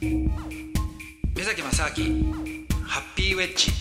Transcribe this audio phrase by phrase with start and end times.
[0.00, 0.28] 目
[1.42, 2.34] 崎正明
[2.84, 3.72] ハッピーウェッジ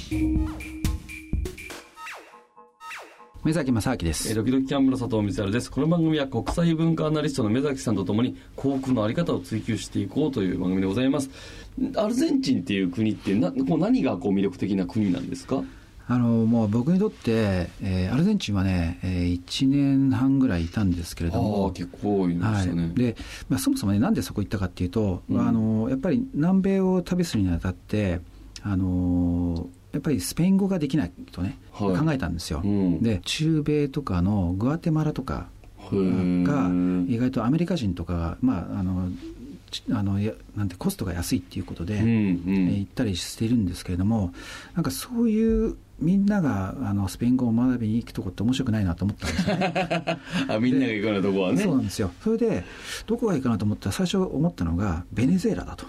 [3.43, 4.29] 目崎正明です。
[4.29, 5.69] えー、ドキドキキャンプの佐藤光晴です。
[5.69, 11.29] この番組は国際文化アナリストの目崎さんとともに幸福のあり方を追求していこうという番組でございます。
[11.97, 15.61] アルゼンチンっていう国ってなこう何がこう魅力的な国なんですか？
[16.07, 23.15] あのもう僕にとって、えー、アルゼンチンはね、えー、1年半ぐらいいたんですけれども、結構いましたね、はい、で
[23.49, 28.21] まあ、そもそもね、なんでそこ行ったかっていうと、うん、あのやっぱり南米を旅するにあたって、
[28.61, 35.47] あのやっぱりスペイン語ができないとね、はい、考えたんですよ、うん、で中米とかのグアテマラとか
[35.79, 36.69] が
[37.07, 39.09] 意外とアメリカ人とかが、まあ、あの
[39.91, 44.33] あのやなんてコストが安いっていうことで、うんうん、行ったりしているんですけれども
[44.73, 49.73] なんかそういうみんながあのスペイン語を学びに行くとこって面白くないなと思ったんですよね。
[50.49, 51.63] あみんなが行くようなとこはね。
[51.63, 52.11] そうなんですよ。
[52.21, 52.63] それで
[53.07, 55.85] どこがいいかなと思ったら最初思ったのがベネズエラだと。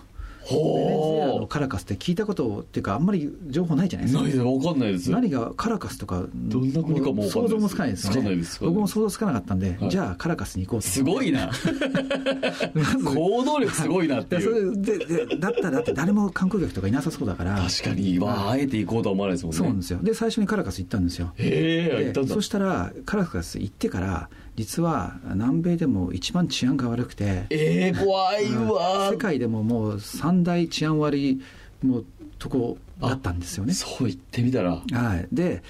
[0.49, 4.23] ベネズエラのカラカスって聞いたことっていうかあんまり情報ないじゃないですか。
[4.23, 4.45] ないです。
[4.45, 5.11] 分かんないです。
[5.11, 8.37] 何がカラカスとかどんな国かも想像もつかないですよね。
[8.61, 11.51] 僕も想像つかなかったんで、はい、じゃあカラカスに行こうとすごいな。
[13.05, 14.43] 行動力すごいなっていう。
[14.43, 14.51] そ
[14.91, 17.57] れででだったらだって誰も観光客とかいなさそうだから。
[17.57, 19.59] 確かに、まあ、あえて行こうとは思わないですもんね。
[19.59, 19.99] そうなんですよ。
[20.03, 21.33] で最初にカラカス行ったんですよ。
[21.37, 22.35] へえ行ったんだ。
[22.35, 29.11] そしたらカラカス行ってから実は南米でも一番治安が悪くてえー、怖いわ。
[29.13, 31.41] 世界でももう三大治安悪い
[31.83, 32.07] もう
[32.39, 33.75] とこだったんですよね。
[33.75, 34.71] そう言ってみたら。
[34.73, 35.29] はい。
[35.33, 35.63] で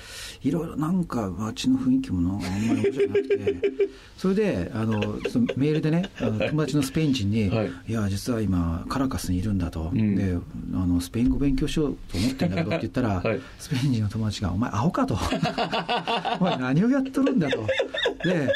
[0.43, 3.87] いろいろなんか街の雰囲気もあんまり面白くなくて。
[4.17, 10.39] それであのそのメールでねあの友達のスペイン人に、はい、いや実は今カラカスにいるんだと、うん、で
[10.73, 15.19] あのスペイン語勉強しようと思ってんだけどって言ったら、はい、スペイン人の友達が「お前アホか」と
[16.41, 17.67] 「お前何をやっとるんだ」と。
[18.25, 18.51] で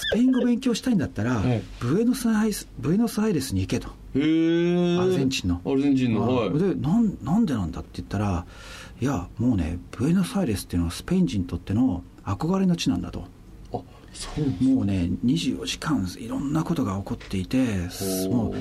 [0.00, 3.88] スペイン語勉強したいんだったら、はい、ブエノスアイレスブエノスアイレスに行けと。
[4.14, 5.60] へアルゼンチンの。
[5.64, 8.46] アルゼンチンの、はい、でなんなんでなんだって言ったら
[9.00, 13.24] いやもうねブエノスアイレスっていうのはスペイン人にとっての憧れの地なんだと。
[13.72, 13.80] あ
[14.12, 17.58] そうもうね24時間いろんなことが起こっていて
[18.28, 18.54] もう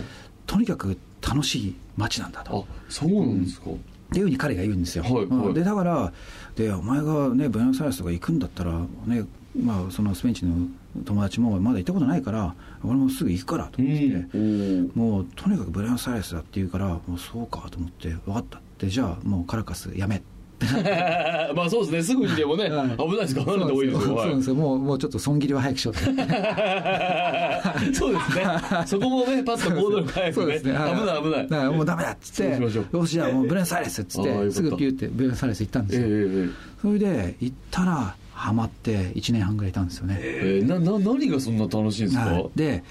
[0.45, 2.67] とにかく楽しい街なんだと。
[2.69, 3.75] あそうなんですか、うん。
[3.75, 3.77] っ
[4.11, 5.03] ていうふうに彼が言うんですよ。
[5.03, 6.13] はいはい、でだから
[6.55, 8.73] でお前がねブエノスアイレスとか行くんだったら
[9.05, 9.25] ね
[9.57, 10.45] まあそのスペイン人
[10.95, 18.59] の友達もまだ行ったことないから俺もすぐ行くからと思って、うん、もうとにかくブエノスアイレスだって言うからもうそうかと思って分かった。
[18.59, 20.23] ってじゃあもうカラカスやめ。
[21.55, 24.01] まあそうですね、すぐにでもね、はい、危ないですから、なんで多いですよ。
[24.01, 25.99] そうなんですよ、もう、もうちょっと損切りは早くしようと。
[26.03, 26.19] そうで
[27.93, 28.45] すね、
[28.85, 31.47] そこもね、パッと行動力早くね、危ない危ない。
[31.47, 32.61] だからもうダメだっつって、
[32.91, 36.07] よし、じゃあもうブレンサイレスっつって、すぐピューってブレンサイレス行ったんですよ。
[36.07, 40.17] えー、それで、行ったら、はまって1年半ぐらいいたんですよね。
[40.21, 42.83] えー、なな何がそんな楽しいんですか、で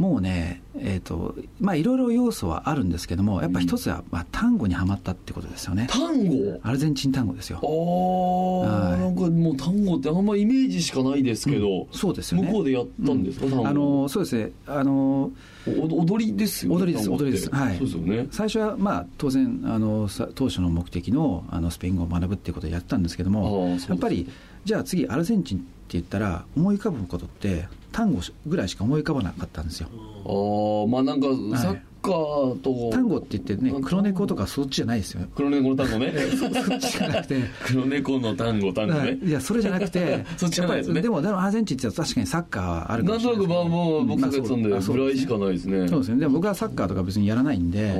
[0.00, 5.88] もうね、えーとまあ、いろいろ要素はあるんですけども、やっぱ一つは、まあ、単語にはまったってことですよね。
[5.90, 6.58] 単語？
[6.62, 7.60] アルゼンチン単語ですよ。
[7.62, 12.46] ああ、なんかもう単語ってあんまイメージしかないですけど、うん、そうですよね。
[12.48, 14.52] 向こうでやったんですか、うん、あのそうですね。
[14.66, 15.30] あの
[15.66, 16.82] 踊りですよね。
[16.82, 17.50] 踊りです、踊りです。
[17.50, 17.76] はい。
[17.76, 18.26] そうですよね。
[18.30, 24.26] 最初は、まあ、当然、あの、当初の目的の、あの、スペイン語を学ぶっていうことをやったんですけども、やっぱり、
[24.64, 29.88] じゃあ次、アルゼンチン言ったら、思い浮かぶことって、単語ぐらいしか思い浮かばなかったんですよ。
[29.92, 31.26] ああ、まあなんか、
[31.58, 32.90] サッカーと。
[32.90, 35.22] 単語って言ってね、黒猫とかそっちじゃないですよ。
[35.34, 36.12] 黒猫の単語ね。
[36.38, 37.42] そっちじゃなくて。
[37.64, 39.18] 黒猫の単語、単語ね。
[39.22, 41.02] いや、それじゃなくて、そっちじゃないですね。
[41.02, 43.38] でも、でもアルゼンチンって確かにサッカーはあるかもしれない。
[43.38, 45.88] なんとなく、まあもう、僕がやったんで、ぐらいしかないですね。
[45.88, 46.20] そうですね。
[46.20, 47.94] でも僕はサッカーとか別にやらないんで、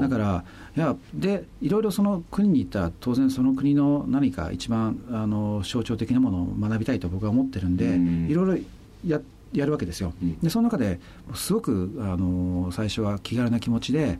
[0.00, 0.44] だから、
[0.76, 8.64] いや、で、いろいろその国に行ったら、当然その国の何か一番、あの、象徴的なものを学びたいと僕は思ってるんで、いろいろ
[9.06, 11.00] やって、やるわけですよ、でその中で
[11.34, 14.18] すごくあの最初は気軽な気持ちで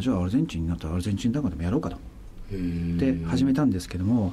[0.00, 1.98] じゃあアルゼンチンになったらアルゼンチン単語でもやろうかと。
[2.50, 4.32] で始めたんですけども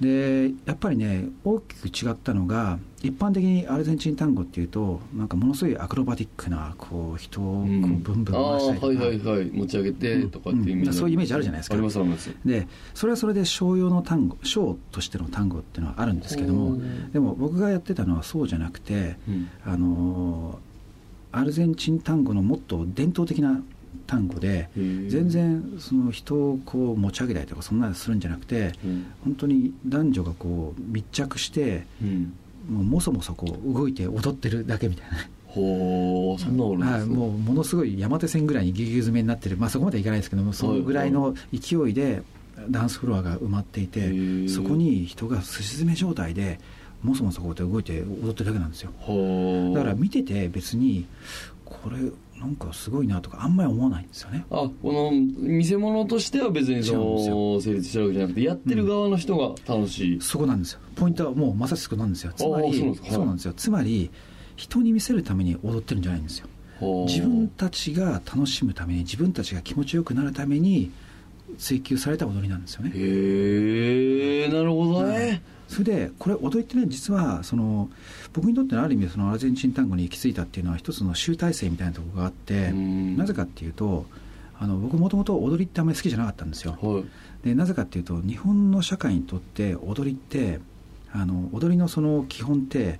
[0.00, 9.50] でやっぱりね大きく違ったのが一般的にアルゼンチン単語っていうとなんかものすごいアクロバティックなこう人をこうブンブン回したりとか、うん、はいはいはい。
[9.50, 11.74] 持ち上げてとかっていう意味、うん、そういうイメージあるじゃないですか。
[11.74, 12.34] ありますあります。
[12.44, 16.80] でそれはそれで商用の単語商としての単語っていうのはあるんですけども
[17.12, 20.58] でも僕がやってたのはそうじゃなくて、うん、あの
[21.32, 23.62] アルゼンチン単語のもっと伝統的な
[24.06, 32.32] 単語で全然その人をこう持ち上げたりとかそんなのするんじゃなくて、うん、本当に男女がこう密着して、うん、
[32.68, 35.16] もうもそもそこう動いて踊ってるだけみたいな。
[35.46, 42.22] ほうそんなはい、もうものすごい山手線ぐらいにぎゅぎゅ詰めになってる、まあ、そこまでいかないですけどもそのぐらいの勢いで
[42.68, 46.60] ダンスフロアが埋まっていてそこに人がすし詰め状態で
[47.02, 48.92] もそもそこで動いて踊ってるだけなんですよ。
[49.74, 51.06] だから見てて別に
[51.64, 51.96] これ
[52.40, 54.46] なんかすごいなとかあんまり思わないんですよね。
[54.50, 60.80] あこの見せ物としては別にその成立してるわけじゃなくてやってる側の人が楽しい、そこなんですよ。
[60.96, 62.32] ポイントはもうまさしくなんですよ。
[62.34, 63.52] つまりそうなんですよ。
[63.52, 64.10] つまり
[64.56, 66.48] 人に見せるために踊ってるんじゃないんですよ。
[67.06, 70.90] 自分たちが楽しむために自分たちが気持ちよくなるために
[71.58, 72.92] 追求された踊りなんですよね。
[72.94, 77.88] へえなるほどね、それでこれ踊りってね実はその
[78.32, 83.16] 僕にとってのある意味そのアルゼンチン単語に行き着いたっていうのは一つの集大成みたいなところがあってうん。
[83.16, 84.04] なぜかっていうと
[84.58, 86.76] あの僕もともと踊りってあんまり好きじゃなかったんですよ。
[86.82, 87.04] はい。
[87.44, 90.60] でなぜかっていうと日本の社会にとって踊りって
[91.12, 92.98] あの踊りのその基本って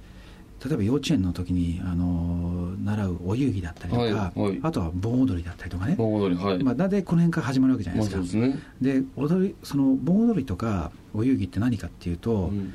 [0.65, 4.61] 例えば幼稚園の時にあの習うお遊戯だったりとか、はいはい。
[4.63, 12.75] あとは盆踊りだったりとかね、盆踊りはい、まあ、大体この辺から始まるわけじゃないまあですか、そうですね、で踊りその盆踊りとかお遊戯って何かっていうと、うん。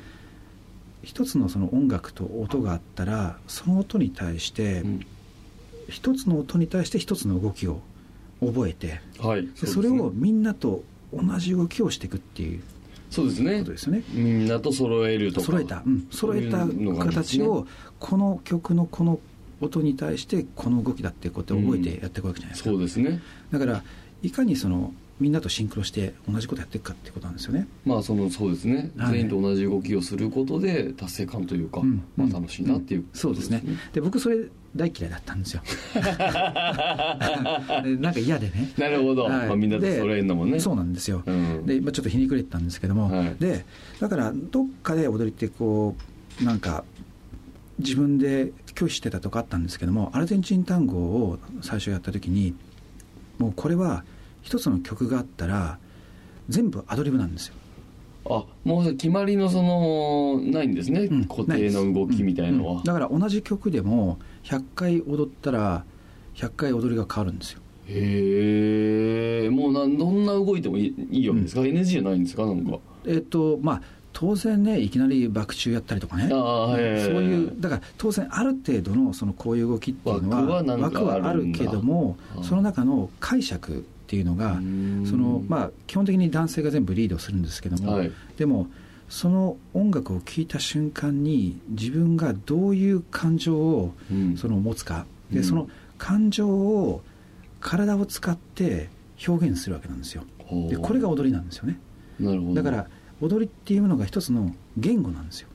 [1.02, 5.06] 一つのその音楽と音があったらその音に対してうん。
[5.88, 7.80] 一つの音に対して一つの動きを
[8.40, 9.46] 覚えてはい。
[9.46, 12.62] でそれをみんなと同じ動きをしていくっていう
[13.10, 13.60] そうですね。
[13.60, 14.02] ことですよね。
[14.12, 15.46] みんなと揃えるとか。
[15.46, 16.66] 揃えた、うん、揃えた
[17.04, 17.66] 形を
[17.98, 19.20] この曲のこの
[19.60, 23.20] 音に対してこの動きだっていうことを覚えてやっていくわけじゃないですか、そうですね。
[23.50, 23.82] だから
[24.22, 27.66] いかにそのみんなとシンクロして同じことやっていくかっていうことなんですよね。
[27.84, 29.12] まあそのそうですね、はい。
[29.12, 32.04] 全員と同じ動きをすることで達成感というか、うん。
[32.16, 33.62] まあ楽しいなっていう、そうですね。
[33.94, 34.36] で僕それ
[34.74, 35.62] 大嫌いだったんですよ。
[37.82, 38.72] でなんか嫌でね。
[38.76, 39.46] なるほど、はい。
[39.48, 40.60] まあ、みんなと揃えるのもね。
[40.60, 41.64] そうなんですよ、うん。
[41.64, 43.36] で、まあ、ちょっとひねくれてたんですけども、はい。
[43.38, 43.64] で
[44.00, 45.96] だからどっかで踊りってこ
[46.42, 46.84] うなんか
[47.78, 52.54] 自分で拒否してたとかあったんですけどもアルゼンチン単語を最初やった時に
[53.38, 54.04] もうこれは
[54.46, 55.76] 一つの曲があったら
[56.48, 57.54] 全部アドリブなんですよ。
[58.28, 65.84] あもう決まりのそのないんですね、うん固定の動きみたいのは、うんだから同じ曲でも100回踊ったら
[66.36, 67.60] 100回踊りが変わるんですよ。
[67.88, 72.46] へえもうなんどんな動いてもいいいいわけですか、NG じゃないんですか？
[72.46, 72.78] なんか。
[73.04, 73.82] えっ、とまあ
[74.12, 76.28] 当然ねいきなり爆中やったりとかね。
[76.28, 76.40] そう
[76.80, 85.06] いうだから当然ある程度のそのこういう動きっていうのは枠はあるけどもその中の解釈っていうのがうん。
[85.08, 88.12] そのまあ基本的に男性が全部リードするんですけども、はい。
[88.36, 88.68] でも
[89.08, 94.36] その音楽を聴いた瞬間に自分がどういう感情をうん。
[94.36, 95.06] その持つか。
[95.30, 95.36] うん。
[95.36, 95.68] でその
[95.98, 97.02] 感情を
[97.60, 98.88] 体を使って
[99.26, 100.24] 表現するわけなんですよ。
[100.70, 101.80] でこれが踊りなんですよね。
[102.20, 102.54] なるほど。
[102.54, 102.86] だから
[103.20, 105.48] 踊りっていうのが一つの言語なんですよ。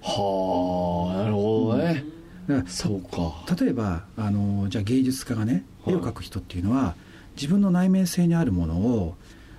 [0.00, 2.04] はあなるほどね、
[2.46, 3.54] だからそうか。
[3.58, 6.94] 例えばあのじゃあ芸術家がねはい絵を描く人っていうのは、
[7.36, 9.16] 自分の内面性にあるものを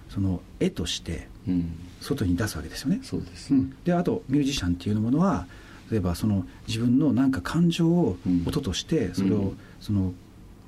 [0.09, 1.77] その絵としてうん。
[2.01, 3.51] 外に出すわけですよね、そうです。
[3.51, 5.47] ね、うん、であとミュージシャンっていうものは
[5.89, 8.43] 例えばその自分のなんか感情をうん。
[8.45, 9.57] 音としてそれを、うん。
[9.79, 10.13] その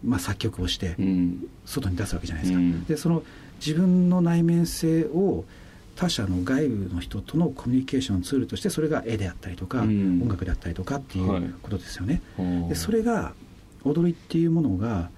[0.04, 1.48] まあ、作曲をしてうん。
[1.66, 2.84] 外に出すわけじゃないですか、うん。
[2.86, 3.24] でその
[3.60, 5.46] 自分の内面性を
[5.96, 10.22] 他者の外部の人とのコミュニケーションツールとしてそれが絵であったりとか、うん。
[10.22, 11.42] 音楽であったりとかっていはい。
[11.42, 13.34] うことですよね、はあでそれが
[13.84, 15.10] 踊りっていうものが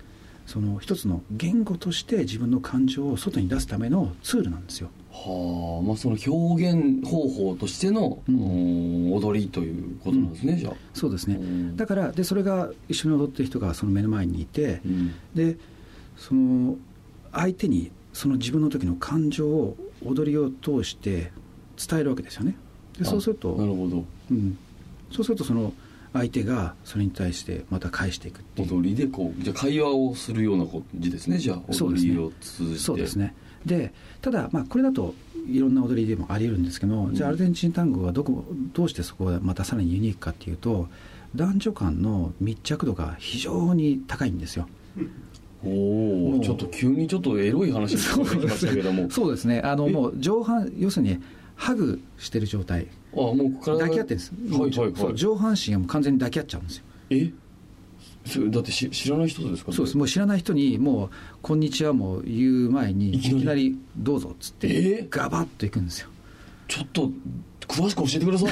[0.49, 4.89] その一つの言語として自分の感情を外に出すためのツールなんですよ。
[5.11, 8.35] はあまあその表現方法としての、うん。
[8.35, 10.73] うん踊りということなんですね、じゃあ。
[10.95, 11.35] そうですね。
[11.35, 11.77] うん。
[11.77, 15.13] だからでそれが一緒に踊ってる人がその目の前にいてうん。
[15.35, 15.55] で
[16.17, 16.77] その
[17.31, 21.31] 相手にその自分の時の感情を踊りを通して
[21.77, 22.55] 伝えるわけですよね。
[22.97, 24.03] でそうするとあなるほど。
[24.31, 24.57] うん、
[25.11, 25.73] そうするとその
[26.13, 28.73] 相手がそれに対してまた返していくっていう。
[28.73, 31.37] 踊りでこうじゃあ会話をするような感じですね。
[31.37, 32.79] じゃあ踊りを通じて。
[32.79, 33.35] そうですね。
[33.65, 35.13] でただ、まあ、これだと
[35.47, 37.15] いろんな踊りでもあり得るんですけど、うん。
[37.15, 40.87] じゃあアルゼンチン単語はどこどうしてそこがまたさらにユニークかっていうと
[41.35, 44.67] 男女間の密着度が非常に高いんですよ。
[45.63, 49.09] おおちょっと急にちょっとエロい話に聞こえてきましたけども。
[49.11, 49.61] そうですね。
[49.61, 49.91] あのえ？
[49.91, 51.19] もう上半要するに
[51.61, 55.15] ハグしてる状態あもう体抱き合ってるんです、はいはいはい。
[55.15, 56.83] 上半身がもう完全に抱き合っちゃうんですよ。
[57.09, 57.31] え？
[58.25, 59.73] それだってし知らない人ですか？
[59.73, 59.97] そうです。
[59.97, 61.09] もう知らない人にもう
[61.41, 63.41] 「こんにちは」も言う前にいいきなり。
[63.41, 65.03] きなり「どうぞ」っつっえ？
[65.03, 66.09] てガバッといくんですよ。
[66.69, 67.11] ちょっと
[67.67, 68.47] 詳しく教えてくださ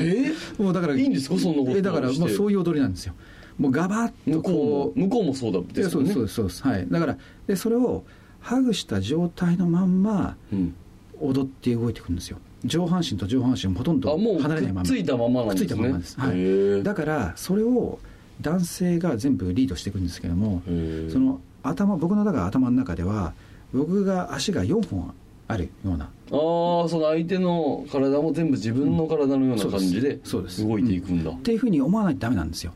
[0.00, 0.06] い。
[0.06, 0.32] え？
[0.62, 1.38] もうだからいいんですか？
[1.38, 3.14] そんなことえだからもうそういういう踊りなんですよ。
[3.58, 6.12] もうガバッと向ここう向こうもそうだですよね。
[6.12, 6.76] そうですそうですそうです。
[6.76, 6.86] はい。
[6.90, 7.16] だから
[7.46, 8.04] でそれを
[8.40, 10.74] ハグした状態のまんまうん
[11.20, 12.38] 踊って動いていくんですよ。
[12.64, 14.82] 上半身と上半身ほとんどあもう離れないまま。
[14.82, 15.66] くっついたままなんですね。
[15.66, 16.20] くっついたままです。
[16.20, 16.82] はい。
[16.82, 17.98] だからそれを
[18.40, 20.62] 男性が全部リードしていくんですけども
[21.10, 23.34] その頭僕のだから頭の中では
[23.72, 25.12] 僕が足が4本
[25.46, 32.72] あるようなああその相手の体も全部自分の体のような感じで動いていくんだ、っていうふうに思わないとダメなんですよ。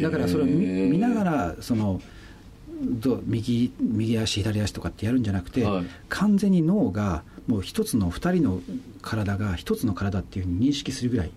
[0.00, 2.00] だからそれを見見ながらその
[2.82, 5.84] ど右右足左足とかってやるんじゃなくて、はい。
[6.08, 8.60] 完全に脳がもう一つの二人の
[9.00, 11.30] 体が一つの体っていうふうに認識するぐらい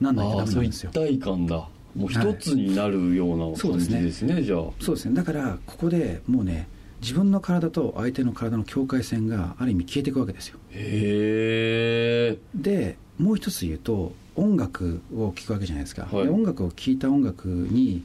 [0.00, 0.90] なんないとダメなんですよ。
[0.90, 1.68] 一体感だ。
[1.94, 4.64] もう一つになるような感じそうですねですね,、じゃあ。
[4.80, 6.68] そうですねだからここでもうね
[7.00, 10.58] 自分の体と相手の体の境界線がある意味消えていくわけですよ。
[10.70, 16.24] へえでもう一つ言うと音楽を聴くわけじゃないですか、はい。
[16.24, 18.02] で音楽を聴いた音楽に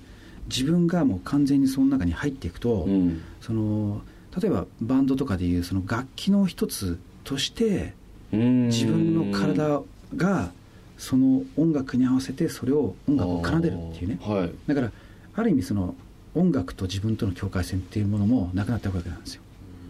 [0.47, 3.21] 自分がもう完全にその中に入っていくと、うん。
[3.41, 4.01] その
[4.39, 7.94] 例えばバンドとかでいうその楽器の一つとして
[8.32, 9.82] 自分の体
[10.16, 10.51] が
[10.98, 14.20] その音楽に合わせてそれを音楽を奏でるっていうね。
[14.22, 14.51] はい。
[14.68, 14.92] だから
[15.34, 15.96] ある意味その
[16.36, 19.42] 音楽と自分との境界線っていうものもなくなっていくわけなんですよ。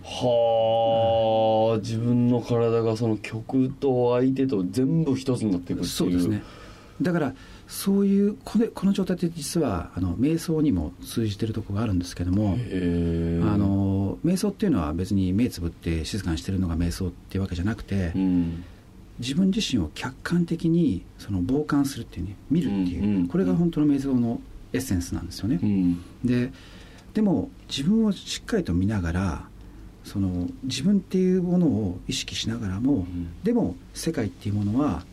[0.03, 1.77] はあ。
[1.79, 5.85] 自分の体がその曲と相手と全部一つになっていくっていう。
[5.87, 6.43] そうですね。
[7.01, 7.33] だから
[7.71, 18.63] そういうこれこの状態って実はあの瞑想にも通じてるところがあるんですけども、あの瞑想っていうのは別に目つぶって静かにしてるのが瞑想っていうわけじゃなくて、うん。
[19.19, 24.41] 自分自身を客観的にその傍観するっていうね見るっていう、うんうんこれが本当の瞑想の
[24.73, 26.01] エッセンスなんですよね、うん。
[26.25, 26.51] で
[27.13, 29.47] でも自分をしっかりと見ながら
[30.03, 33.29] その自分っていうものを意識しながらも、ん。
[33.43, 35.05] でも世界っていうものは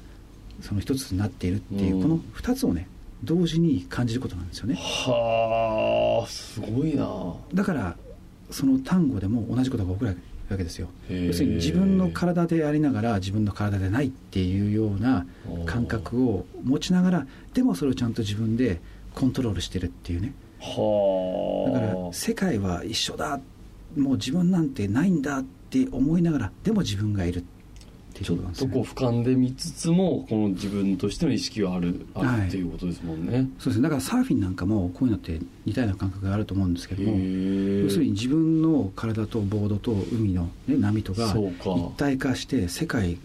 [0.60, 2.02] その一つになっているっていう、うん。
[2.02, 2.88] この二つをね
[3.24, 4.74] 同時に感じることなんですよね。
[4.76, 7.34] はあすごいな。
[7.52, 7.96] だから
[8.50, 10.88] その単語でも同じことが起こるわけですよ。
[11.08, 15.26] 要するに自分の体でありながら自分の体でないっていうような
[15.66, 18.80] 感覚を持ちながらでもそれをちゃんと自分で
[19.14, 20.32] コントロールしてるっていうね。
[20.60, 21.72] はあ。
[21.72, 23.40] だから世界は一緒だ。
[23.96, 27.57] もう自分なんてないんだって思いながらでも自分がいるって
[28.20, 28.70] いうちょっことなんですね。
[28.70, 32.40] とこう俯瞰で見つつもこの自分としての意識はあるあはい。
[32.42, 33.82] るっていうことですもんね、そうですね。
[33.82, 43.18] だからサーフィンなんかもこういうのって似たような感覚があると思うんですけども要するに自分の体とボードと海の、ね、波とが一体化して世界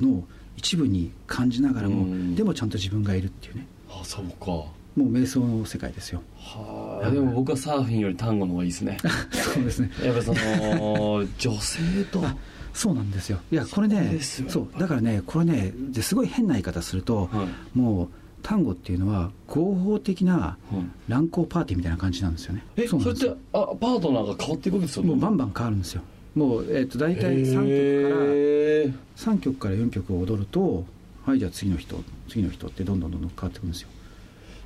[0.00, 0.24] の
[0.56, 2.34] 一部に感じながらもうん。
[2.34, 3.66] でもちゃんと自分がいるっていうね。
[3.88, 4.46] あそうか。
[4.46, 6.20] もう瞑想の世界ですよ。
[6.36, 7.10] はあ。
[7.10, 8.98] でも僕はサーフィンより単語の方がいいですね。
[9.32, 9.90] そうですね。
[10.04, 11.78] やっぱりその女性
[12.10, 12.36] とあ
[12.72, 13.38] そうなんですよ。
[13.50, 17.78] いやこれねそうだからねこれねですごい変な言い方すると、はい。
[17.78, 18.08] もう
[18.42, 20.76] 単語っていうのは合法的なはい。
[21.08, 22.64] 乱交パーティーみたいな感じなんですよね。
[22.76, 23.26] えそれっそうなんです。
[23.26, 26.02] よてあパートナーが変わっていくわけですよもうバンバン変わるんですよ
[26.34, 30.84] もう、えっと大体3曲からへー3曲から4曲を踊ると
[31.26, 31.96] はいじゃあ次の人
[32.28, 33.88] 次の人ってどんどんどんどん変わってくるんですよ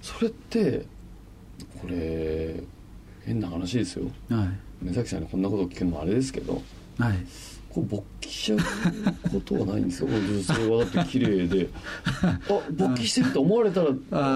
[0.03, 0.85] それって
[1.81, 2.61] これ
[3.25, 4.49] 変な話ですよはい
[4.85, 6.63] 目崎さんにこんなこと聞くのもあれですけど
[6.99, 7.17] はい
[7.75, 8.59] こう勃起しちゃう
[9.31, 10.13] ことはないんですか？
[10.13, 11.69] この女性はだって綺麗で。
[12.23, 12.39] あ
[12.71, 13.89] 勃起してると思われたら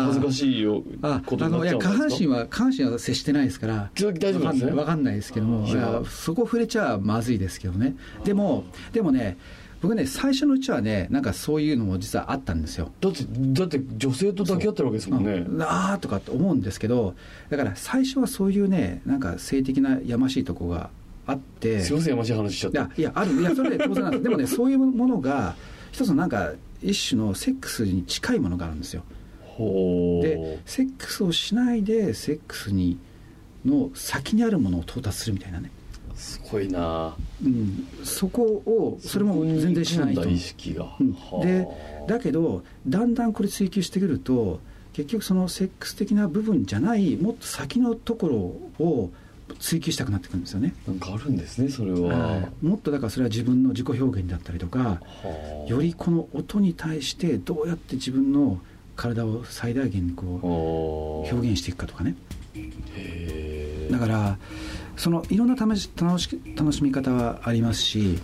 [0.07, 1.93] 恥ずかしいよあことになっちゃうんですか？
[1.93, 3.91] 下半身は下半身は接してないですから。
[3.95, 4.73] 大丈夫ですね。
[4.73, 7.95] わかんないですけどもそこ触れちゃまずいですけどね。
[8.25, 9.39] でもでもね
[9.81, 12.91] 僕ね最初のうちはねなんかそういうのも実はあったんですよ。
[13.01, 15.33] だってだって女性と抱き合ってるわけですもんね。
[15.35, 15.57] う。
[15.57, 17.15] んあーとかって思うんですけど
[17.51, 20.91] だから最初はそういうねなんか性的なやましいとこが
[21.29, 21.81] あって。
[21.81, 23.33] すいませんやましい話しちゃっいたやいやある。
[23.41, 25.55] いやそれで当然なんですでもねそういうものが
[25.93, 29.05] 一つのなんか一種のセックスに近いものがあるんですよ。
[30.23, 32.99] でセックスをしないでセックスに
[33.65, 35.71] の先にあるものを到達するみたいなね、
[36.15, 37.17] すごいな。
[37.45, 40.29] うん、そこをそれも全然しないと。
[40.29, 41.13] 意識が、うん。
[41.13, 41.45] はあ。
[41.45, 41.67] で
[42.07, 44.61] だけどだんだんこれ追求してくると
[44.93, 48.29] 結局そのセックス的な部分じゃないもっと先のとこ
[48.79, 49.11] ろを
[49.59, 52.67] 追求したくなってくるんですよね、なんかあるんですねそれは、はい。
[52.67, 55.69] もっとだからそれは自分の自己表現だったりとかはあ。
[55.69, 58.61] よりこの音に対してどうやって自分の
[58.97, 62.17] 体を最大限にこう表表現していくかとかね。
[63.91, 64.39] だから
[64.97, 68.19] そのいろんな試し楽し楽しみ方はありますし。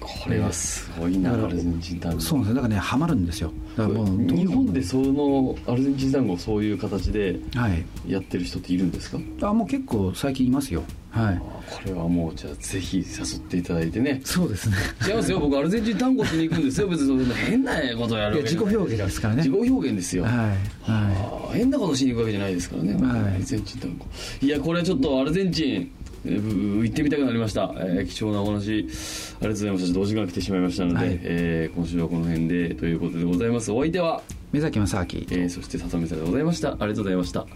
[0.00, 2.62] これはすごいなアルゼンチン単語そうなんですよ。
[2.62, 7.84] だからねハマるんですよ日本でそのアルゼンチン単語をそういう形ではい。
[8.06, 9.18] やってる人っているんですか？
[9.48, 10.82] あもう結構最近いますよ。
[11.10, 11.34] はい。
[11.36, 14.20] あこれはもうじゃあぜひ誘っていただいてね。
[14.24, 14.76] そうですね。
[15.06, 15.38] 違いますよ。
[15.40, 16.88] 僕アルゼンチン単語しに行くんですよ。
[16.88, 18.38] 別に変なことをやるい。
[18.38, 19.42] や自己表現ですからね。
[19.42, 20.32] 自己表現ですよ、はい。
[20.34, 23.34] はあー変なことしに行くわけじゃないですからね、はい。
[23.34, 24.06] アルゼンチン単語
[24.42, 25.92] いやこれはちょっとアルゼンチン
[26.24, 28.60] え行ってみたくなりました、えー貴重なお話。
[28.60, 29.86] ありがとうございました。
[29.86, 31.18] ちょっとお時間が来てしまいましたので、はい。
[31.22, 33.72] えー今週はこの辺でということでございます。
[33.72, 35.04] お相手は、い目崎正明。
[35.04, 36.70] えーそして里見さんでございました。
[36.70, 37.46] ありがとうございました